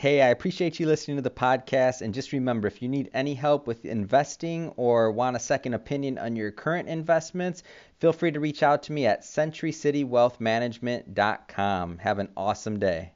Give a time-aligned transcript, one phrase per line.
[0.00, 2.00] Hey, I appreciate you listening to the podcast.
[2.00, 6.16] And just remember if you need any help with investing or want a second opinion
[6.16, 7.62] on your current investments,
[7.98, 11.98] feel free to reach out to me at centurycitywealthmanagement.com.
[11.98, 13.12] Have an awesome day.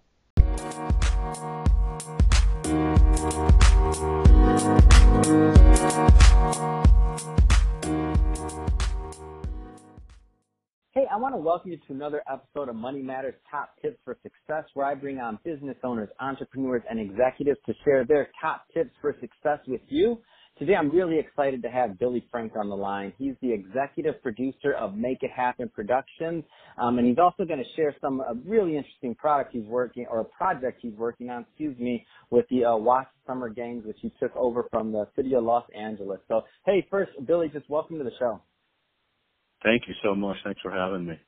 [11.15, 14.65] I want to welcome you to another episode of Money Matters Top Tips for Success,
[14.75, 19.15] where I bring on business owners, entrepreneurs, and executives to share their top tips for
[19.21, 20.19] success with you.
[20.59, 23.13] Today, I'm really excited to have Billy Frank on the line.
[23.17, 26.43] He's the executive producer of Make It Happen Productions,
[26.79, 30.19] um, and he's also going to share some uh, really interesting product he's working, or
[30.19, 34.13] a project he's working on, excuse me, with the uh, Watts Summer Games, which he
[34.19, 36.19] took over from the city of Los Angeles.
[36.27, 38.41] So, hey, first, Billy, just welcome to the show.
[39.65, 40.37] Thank you so much.
[40.45, 41.19] Thanks for having me.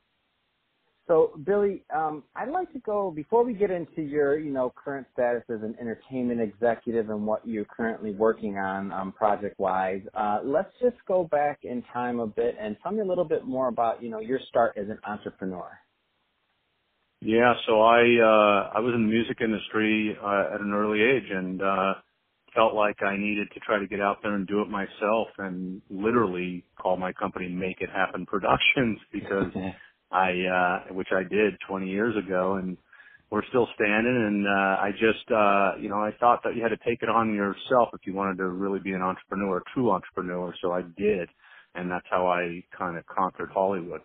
[1.07, 5.07] So, Billy, um, I'd like to go before we get into your, you know, current
[5.13, 10.01] status as an entertainment executive and what you're currently working on um, project-wise.
[10.13, 13.45] Uh, let's just go back in time a bit and tell me a little bit
[13.45, 15.79] more about, you know, your start as an entrepreneur.
[17.21, 21.31] Yeah, so I uh, I was in the music industry uh, at an early age,
[21.31, 21.93] and uh,
[22.57, 25.79] felt like I needed to try to get out there and do it myself and
[25.91, 29.53] literally call my company Make It Happen Productions because
[30.11, 30.31] I,
[30.89, 32.75] uh, which I did 20 years ago and
[33.29, 36.69] we're still standing and, uh, I just, uh, you know, I thought that you had
[36.69, 39.91] to take it on yourself if you wanted to really be an entrepreneur, a true
[39.91, 40.53] entrepreneur.
[40.61, 41.29] So I did.
[41.75, 44.01] And that's how I kind of conquered Hollywood.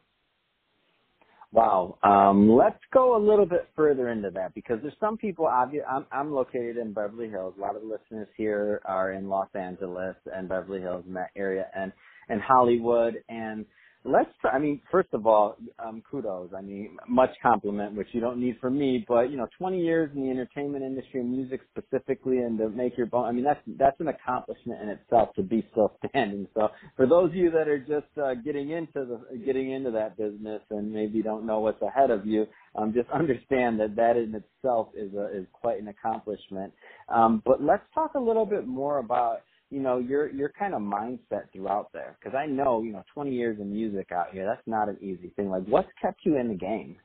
[1.52, 1.98] Wow.
[2.02, 5.46] Um, let's go a little bit further into that because there's some people.
[5.46, 7.54] I'm, I'm located in Beverly Hills.
[7.58, 11.30] A lot of the listeners here are in Los Angeles and Beverly Hills in that
[11.36, 11.92] area, and
[12.30, 13.16] and Hollywood.
[13.28, 13.66] And
[14.04, 16.50] let's i mean first of all um kudos.
[16.56, 20.10] I mean much compliment which you don't need from me but you know 20 years
[20.14, 24.00] in the entertainment industry music specifically and to make your bone i mean that's that's
[24.00, 26.46] an accomplishment in itself to be still standing.
[26.54, 30.16] So for those of you that are just uh, getting into the getting into that
[30.16, 32.46] business and maybe don't know what's ahead of you
[32.76, 36.72] um just understand that that in itself is a is quite an accomplishment.
[37.08, 40.82] Um but let's talk a little bit more about you know your your kind of
[40.82, 44.66] mindset throughout there because I know you know 20 years of music out here that's
[44.66, 45.48] not an easy thing.
[45.48, 46.96] Like what's kept you in the game?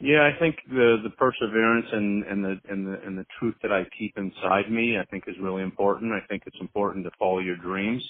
[0.00, 3.72] Yeah, I think the the perseverance and and the and the and the truth that
[3.72, 6.12] I keep inside me, I think is really important.
[6.12, 8.02] I think it's important to follow your dreams.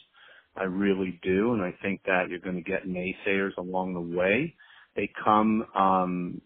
[0.55, 4.55] I really do, and I think that you're going to get naysayers along the way.
[4.97, 6.43] They come um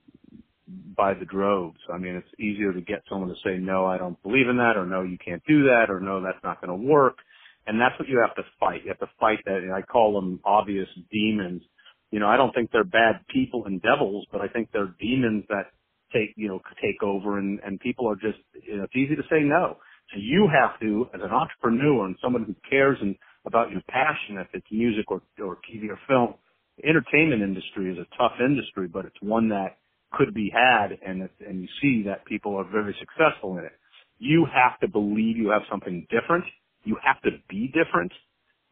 [0.97, 1.79] by the droves.
[1.93, 4.77] I mean, it's easier to get someone to say, no, I don't believe in that,
[4.77, 7.19] or no, you can't do that, or no, that's not going to work.
[7.67, 8.83] And that's what you have to fight.
[8.85, 9.59] You have to fight that.
[9.59, 11.63] And I call them obvious demons.
[12.11, 15.45] You know, I don't think they're bad people and devils, but I think they're demons
[15.49, 15.71] that
[16.13, 19.23] take, you know, take over and, and people are just, you know, it's easy to
[19.31, 19.79] say no.
[20.13, 23.17] So you have to, as an entrepreneur and someone who cares and
[23.47, 26.35] about your passion, if it's music or, or TV or film,
[26.79, 29.79] the entertainment industry is a tough industry, but it's one that
[30.13, 33.73] could be had and and you see that people are very successful in it.
[34.19, 36.45] You have to believe you have something different.
[36.85, 38.13] You have to be different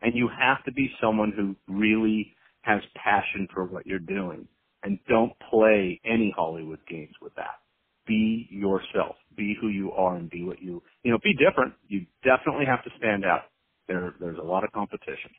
[0.02, 4.46] and you have to be someone who really has passion for what you're doing
[4.82, 7.60] and don't play any Hollywood games with that.
[8.06, 9.16] Be yourself.
[9.36, 11.74] Be who you are and be what you, you know, be different.
[11.88, 13.42] You definitely have to stand out.
[13.88, 15.30] There, there's a lot of competition.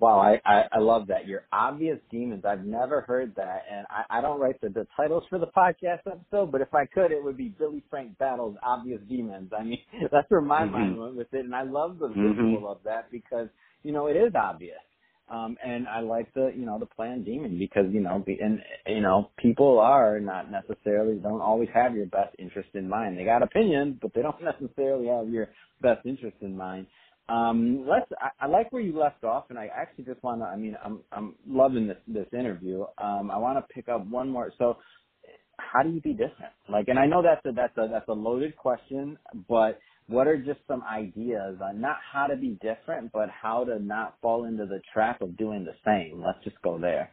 [0.00, 1.28] Wow, I, I, I love that.
[1.28, 2.44] Your obvious demons.
[2.46, 6.00] I've never heard that, and I, I don't write the, the titles for the podcast
[6.06, 9.52] episode, but if I could, it would be Billy Frank battles obvious demons.
[9.56, 9.78] I mean,
[10.10, 10.72] that's where my mm-hmm.
[10.72, 12.28] mind went with it, and I love the mm-hmm.
[12.30, 13.48] visual of that because
[13.82, 14.80] you know it is obvious.
[15.30, 18.58] Um, and I like the, you know, the plan demon because, you know, be, and,
[18.84, 23.16] you know, people are not necessarily, don't always have your best interest in mind.
[23.16, 25.50] They got opinions, but they don't necessarily have your
[25.80, 26.88] best interest in mind.
[27.30, 28.10] Um, let's.
[28.20, 30.46] I, I, like where you left off, and I actually just want to.
[30.46, 32.82] I mean, I'm I'm loving this this interview.
[32.98, 34.52] Um, I want to pick up one more.
[34.58, 34.78] So,
[35.58, 36.52] how do you be different?
[36.68, 39.16] Like, and I know that's a that's a that's a loaded question,
[39.48, 39.78] but
[40.08, 44.16] what are just some ideas on not how to be different, but how to not
[44.20, 46.20] fall into the trap of doing the same?
[46.20, 47.12] Let's just go there.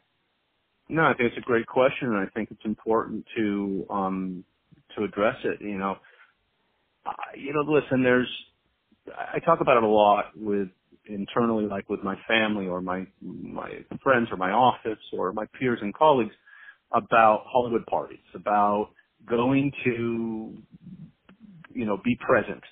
[0.89, 4.43] No, I think it's a great question, and I think it's important to um
[4.97, 5.61] to address it.
[5.61, 5.97] You know,
[7.05, 8.29] uh, you know, listen, there's
[9.15, 10.69] I talk about it a lot with
[11.07, 13.71] internally, like with my family or my my
[14.03, 16.33] friends or my office or my peers and colleagues
[16.91, 18.89] about Hollywood parties, about
[19.29, 20.53] going to
[21.73, 22.63] you know be present.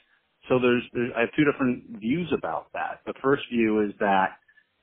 [0.50, 3.00] So there's, there's I have two different views about that.
[3.06, 4.38] The first view is that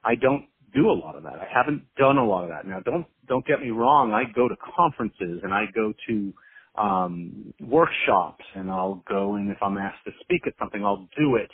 [0.05, 1.35] I don't do a lot of that.
[1.35, 2.67] I haven't done a lot of that.
[2.67, 4.13] Now don't don't get me wrong.
[4.13, 6.33] I go to conferences and I go to
[6.77, 11.37] um, workshops, and I'll go and if I'm asked to speak at something, I'll do
[11.37, 11.51] it.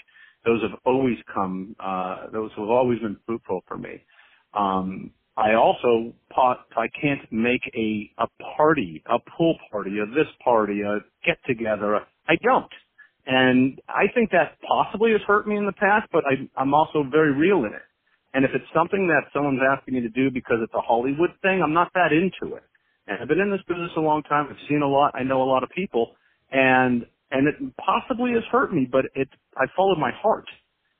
[0.46, 1.76] Those have always come.
[1.80, 4.02] Uh, those have always been fruitful for me.
[4.54, 6.14] Um, I also
[6.76, 12.00] I can't make a a party, a pool party, a this party, a get together.
[12.28, 12.72] I don't,
[13.26, 16.08] and I think that possibly has hurt me in the past.
[16.12, 17.82] But I, I'm also very real in it.
[18.34, 21.62] And if it's something that someone's asking me to do because it's a Hollywood thing,
[21.62, 22.62] I'm not that into it.
[23.08, 24.48] And I've been in this business a long time.
[24.50, 25.12] I've seen a lot.
[25.14, 26.14] I know a lot of people,
[26.52, 30.44] and and it possibly has hurt me, but it I followed my heart.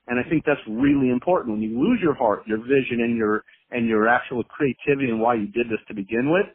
[0.06, 1.52] And I think that's really important.
[1.52, 5.34] When you lose your heart, your vision, and your and your actual creativity and why
[5.34, 6.46] you did this to begin with.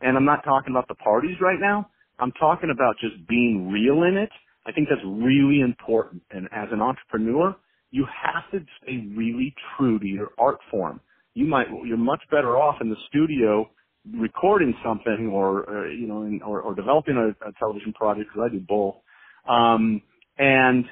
[0.00, 1.90] And I'm not talking about the parties right now.
[2.18, 4.30] I'm talking about just being real in it.
[4.66, 6.22] I think that's really important.
[6.30, 7.54] And as an entrepreneur,
[7.90, 11.00] you have to stay really true to your art form.
[11.34, 13.68] You might, you're much better off in the studio
[14.10, 18.50] recording something or, or you know, in, or, or developing a, a television project because
[18.50, 18.96] I do both.
[19.48, 20.02] Um,
[20.38, 20.84] and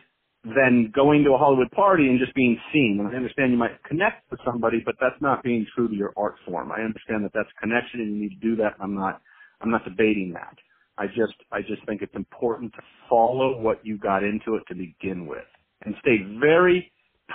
[0.44, 2.98] then going to a Hollywood party and just being seen.
[3.00, 6.12] And I understand you might connect with somebody, but that's not being true to your
[6.16, 6.72] art form.
[6.72, 8.74] I understand that that's connection and you need to do that.
[8.80, 9.20] I'm not,
[9.60, 10.56] I'm not debating that.
[10.98, 14.74] I just, I just think it's important to follow what you got into it to
[14.74, 15.44] begin with
[15.84, 16.90] and stay very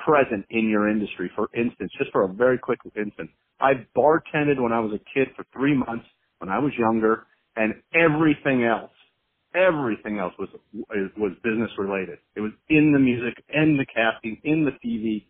[0.06, 1.32] present in your industry.
[1.36, 5.30] For instance, just for a very quick instance, I bartended when I was a kid
[5.36, 6.06] for three months
[6.40, 7.26] when I was younger
[7.56, 8.92] and everything else
[9.56, 10.50] everything else was
[11.18, 12.20] was business related.
[12.36, 15.26] It was in the music, in the casting, in the TV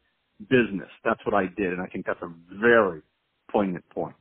[0.50, 0.90] business.
[1.04, 3.02] That's what I did, and I think that's a very
[3.52, 4.16] poignant point.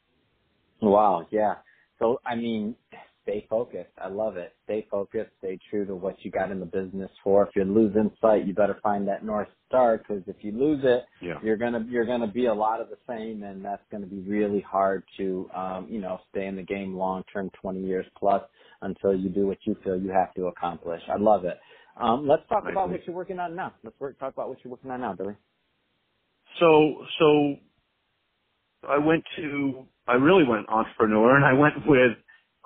[0.80, 1.54] Wow, yeah.
[1.98, 2.76] So I mean,
[3.24, 3.90] stay focused.
[4.00, 4.54] I love it.
[4.64, 5.30] Stay focused.
[5.38, 7.42] Stay true to what you got in the business for.
[7.42, 11.04] If you lose insight, you better find that north star because if you lose it,
[11.20, 11.34] yeah.
[11.42, 14.60] you're gonna you're gonna be a lot of the same, and that's gonna be really
[14.60, 18.42] hard to um, you know stay in the game long term, 20 years plus
[18.82, 21.00] until you do what you feel you have to accomplish.
[21.12, 21.58] I love it.
[21.96, 23.72] Um, let's talk about what you're working on now.
[23.84, 25.34] Let's work, talk about what you're working on now, Billy.
[26.58, 27.56] So, so
[28.88, 32.12] I went to, I really went entrepreneur and I went with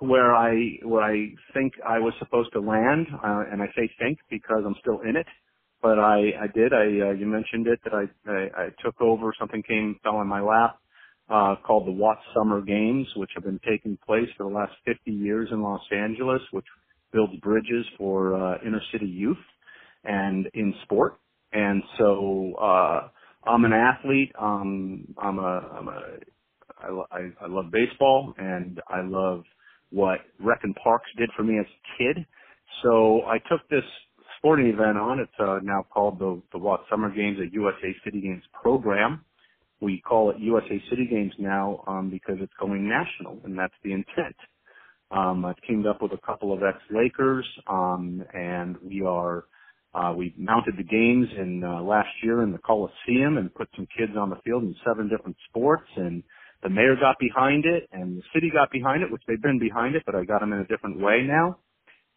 [0.00, 3.08] where I, where I think I was supposed to land.
[3.12, 5.26] Uh, and I say think because I'm still in it.
[5.82, 9.32] But I, I did, I, uh, you mentioned it that I, I, I took over,
[9.38, 10.78] something came, fell in my lap
[11.30, 15.10] uh, called the Watts Summer Games, which have been taking place for the last 50
[15.10, 16.66] years in Los Angeles, which
[17.12, 19.36] builds bridges for uh, inner city youth
[20.04, 21.18] and in sport.
[21.52, 23.08] And so uh,
[23.48, 24.32] I'm an athlete.
[24.40, 26.02] Um, I'm a, I'm a
[26.78, 29.44] I, I, I love baseball and I love
[29.90, 32.26] what Rec and Parks did for me as a kid.
[32.82, 33.84] So I took this
[34.38, 35.20] sporting event on.
[35.20, 39.24] It's uh, now called the, the Watts Summer Games, a USA City Games program
[39.80, 43.92] we call it USA City Games now um, because it's going national, and that's the
[43.92, 44.36] intent.
[45.10, 49.44] Um, I've teamed up with a couple of ex-Lakers, um, and we are
[49.94, 53.86] uh, we mounted the games in uh, last year in the Coliseum and put some
[53.96, 56.22] kids on the field in seven different sports, and
[56.62, 59.94] the mayor got behind it, and the city got behind it, which they've been behind
[59.94, 61.58] it, but I got them in a different way now,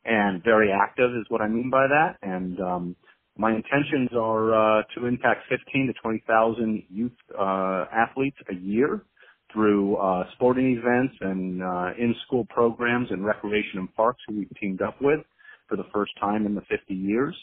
[0.05, 2.95] and very active is what I mean by that, and um,
[3.37, 9.05] my intentions are uh, to impact 15 to 20,000 youth uh, athletes a year
[9.53, 14.81] through uh, sporting events and uh, in-school programs and recreation and parks who we've teamed
[14.81, 15.19] up with
[15.67, 17.35] for the first time in the 50 years.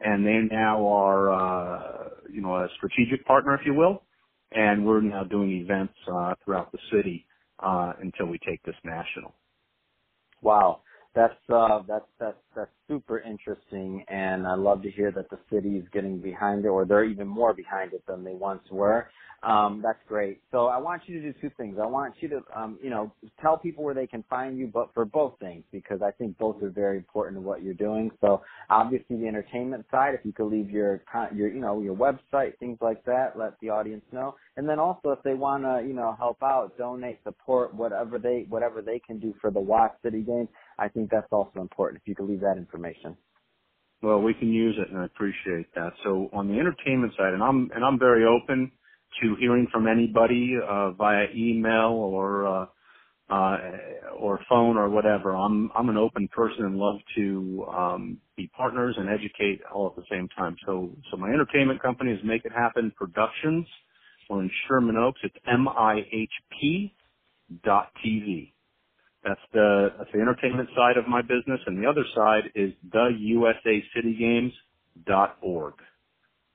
[0.00, 4.02] And they now are, uh, you know, a strategic partner, if you will.
[4.52, 7.26] And we're now doing events uh, throughout the city
[7.62, 9.34] uh, until we take this national.
[10.42, 10.82] Wow
[11.18, 15.76] that's uh that's that's that's super interesting and I love to hear that the city
[15.76, 19.08] is getting behind it or they're even more behind it than they once were.
[19.42, 20.40] Um that's great.
[20.52, 21.78] So I want you to do two things.
[21.82, 24.90] I want you to um you know tell people where they can find you but
[24.94, 28.12] for both things because I think both are very important to what you're doing.
[28.20, 31.02] So obviously the entertainment side if you could leave your
[31.34, 34.36] your you know your website things like that let the audience know.
[34.56, 38.46] And then also if they want to you know help out, donate, support whatever they
[38.48, 40.48] whatever they can do for the Watts City Games
[40.78, 43.16] I think that's also important if you could leave that information.
[44.02, 45.92] Well, we can use it, and I appreciate that.
[46.04, 48.70] So on the entertainment side, and I'm and I'm very open
[49.22, 52.66] to hearing from anybody uh, via email or uh,
[53.30, 53.58] uh,
[54.18, 55.34] or phone or whatever.
[55.34, 59.96] I'm I'm an open person and love to um, be partners and educate all at
[59.96, 60.56] the same time.
[60.66, 63.66] So so my entertainment company is Make It Happen Productions.
[64.30, 65.20] We're in Sherman Oaks.
[65.24, 66.94] It's M I H P
[67.64, 68.52] dot TV.
[69.24, 75.74] That's the that's the entertainment side of my business, and the other side is theusacitygames.org.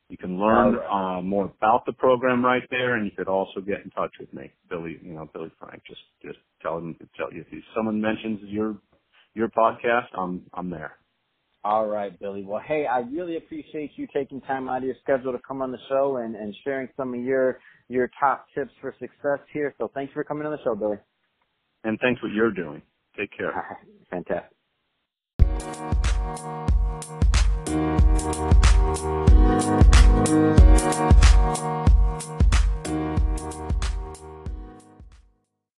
[0.09, 1.17] You can learn right.
[1.17, 4.33] uh, more about the program right there, and you could also get in touch with
[4.33, 4.97] me, Billy.
[5.01, 5.83] You know, Billy Frank.
[5.87, 8.77] Just just tell him tell you if someone mentions your
[9.33, 10.97] your podcast, I'm I'm there.
[11.65, 12.43] All right, Billy.
[12.43, 15.71] Well, hey, I really appreciate you taking time out of your schedule to come on
[15.71, 19.73] the show and, and sharing some of your your top tips for success here.
[19.77, 20.97] So thanks for coming on the show, Billy.
[21.83, 22.81] And thanks what you're doing.
[23.17, 23.77] Take care.
[24.09, 24.49] Fantastic.